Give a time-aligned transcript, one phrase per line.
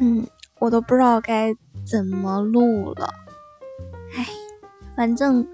[0.00, 0.26] 嗯，
[0.58, 1.54] 我都不知道该
[1.84, 3.08] 怎么录了。
[4.16, 4.26] 哎，
[4.96, 5.46] 反正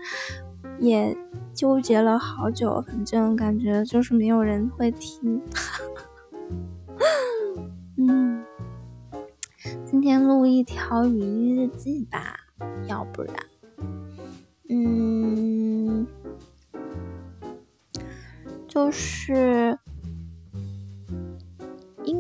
[0.79, 1.17] 也
[1.55, 5.42] 纠结了好久，反正感觉就是没有人会听。
[7.99, 8.45] 嗯，
[9.85, 12.37] 今天录一条语音日记吧，
[12.87, 13.35] 要不然，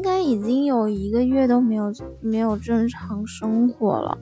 [0.00, 4.16] 应该已经有一个月都没有没有正常生活了，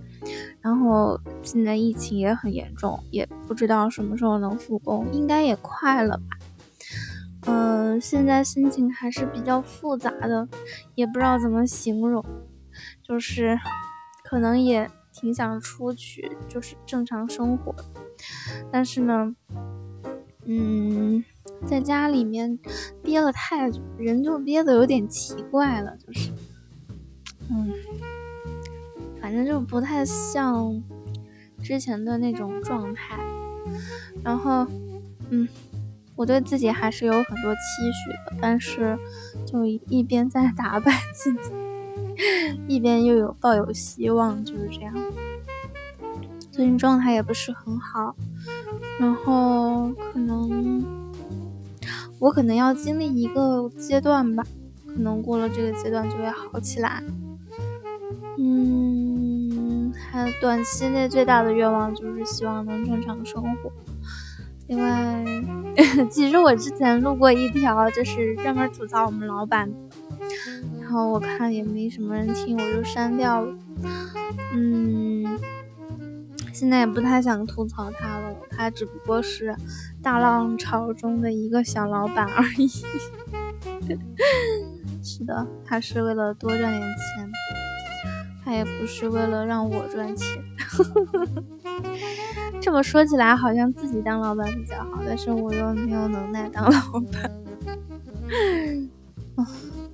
[0.60, 6.24] 然后现在疫情也很严重，也不知道什么时候能复工，应该也快了吧。
[7.46, 10.48] 嗯，现在心情还是比较复杂的，
[10.96, 12.24] 也不知道怎么形容，
[13.00, 13.56] 就是
[14.24, 17.72] 可能也挺想出去，就是正常生活，
[18.72, 19.33] 但是呢，
[20.45, 21.22] 嗯。
[21.66, 22.58] 在家里面
[23.02, 26.30] 憋了太久，人就憋得有点奇怪了，就是，
[27.50, 27.72] 嗯，
[29.20, 30.83] 反正就不太像
[31.62, 33.18] 之前的那种状态。
[34.24, 34.66] 然后，
[35.30, 35.46] 嗯，
[36.16, 37.61] 我对自己还是有很多期
[37.92, 38.98] 许的，但是
[39.44, 41.52] 就一边在打败自己，
[42.66, 44.94] 一边又有抱有希望，就是这样。
[46.50, 48.16] 最近状态也不是很好，
[48.98, 50.58] 然后可能。
[52.19, 54.44] 我可能要经历一个阶段吧，
[54.86, 57.02] 可能过了这个阶段就会好起来。
[58.38, 63.72] 嗯，还有短期内最大的愿望就是希望能正常生活。
[64.66, 65.24] 另外，
[66.11, 69.70] 其实我之前录过一条，就是专门吐槽我们老板，
[70.80, 73.55] 然后我看也没什么人听，我就删掉了。
[74.55, 75.08] 嗯。
[76.59, 79.55] 现在也不太想吐槽他了，他只不过是
[80.03, 82.67] 大浪潮中的一个小老板而已。
[85.01, 87.30] 是的，他是为了多赚点钱，
[88.45, 90.42] 他也不是为了让我赚钱。
[92.61, 97.30] 这么说起来，好像自己当老板比较好，但是我又没有能耐当老板。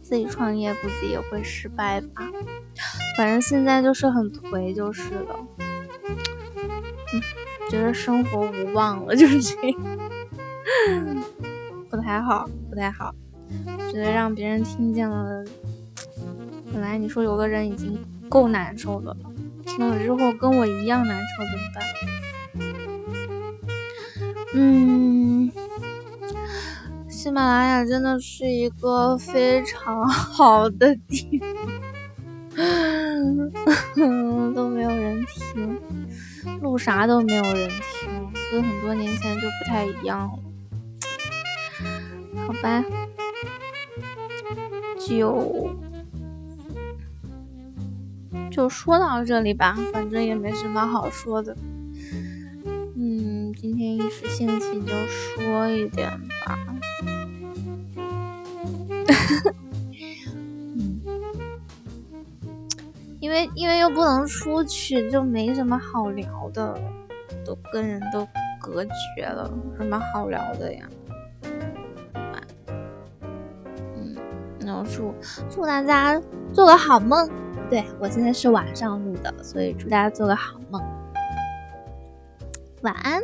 [0.00, 2.22] 自己创业估计也会失败吧，
[3.18, 5.36] 反正现在就是很颓，就是了。
[7.70, 9.80] 觉得生活无望了， 就是这样，
[11.90, 13.14] 不太好，不太好。
[13.92, 15.44] 觉得让别人听见了，
[16.72, 17.98] 本来你说有个人已经
[18.28, 19.16] 够难受的了，
[19.64, 21.84] 听了之后跟我一样难受怎么办？
[24.56, 25.50] 嗯，
[27.08, 31.48] 喜马拉雅真的是一个非常好的地方，
[34.54, 35.78] 都没有人听。
[36.60, 38.08] 录啥都没有人听，
[38.50, 40.38] 跟很多年前就不太一样了。
[42.46, 42.84] 好吧，
[44.98, 45.70] 就
[48.50, 51.56] 就说到这里吧，反正也没什么好说的。
[52.96, 56.10] 嗯，今天一时兴起就说一点
[56.46, 56.58] 吧。
[63.34, 66.74] 为因为又不能出去，就没什么好聊的，
[67.44, 68.26] 都跟人都
[68.60, 70.88] 隔绝了，什么好聊的呀？
[73.96, 74.16] 嗯，
[74.60, 75.12] 那我祝
[75.50, 76.18] 祝大家
[76.52, 77.28] 做个好梦。
[77.70, 80.80] 对我现在是晚上录的，所以祝大家做个好梦，
[82.82, 83.20] 晚安。